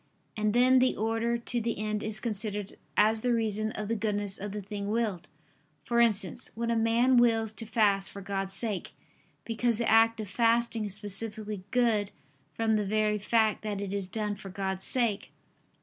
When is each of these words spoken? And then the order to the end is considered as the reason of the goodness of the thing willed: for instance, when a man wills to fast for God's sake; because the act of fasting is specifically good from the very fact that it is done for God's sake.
And 0.35 0.55
then 0.55 0.79
the 0.79 0.95
order 0.95 1.37
to 1.37 1.61
the 1.61 1.77
end 1.77 2.01
is 2.01 2.19
considered 2.19 2.75
as 2.97 3.21
the 3.21 3.31
reason 3.31 3.71
of 3.73 3.87
the 3.87 3.93
goodness 3.95 4.39
of 4.39 4.51
the 4.51 4.59
thing 4.59 4.87
willed: 4.89 5.27
for 5.83 5.99
instance, 5.99 6.49
when 6.55 6.71
a 6.71 6.75
man 6.75 7.17
wills 7.17 7.53
to 7.53 7.67
fast 7.67 8.09
for 8.09 8.19
God's 8.19 8.55
sake; 8.55 8.93
because 9.45 9.77
the 9.77 9.87
act 9.87 10.19
of 10.19 10.27
fasting 10.27 10.85
is 10.85 10.95
specifically 10.95 11.65
good 11.69 12.09
from 12.51 12.77
the 12.77 12.83
very 12.87 13.19
fact 13.19 13.61
that 13.61 13.79
it 13.79 13.93
is 13.93 14.07
done 14.07 14.33
for 14.33 14.49
God's 14.49 14.85
sake. 14.85 15.29